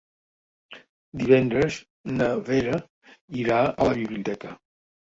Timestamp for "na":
2.15-2.31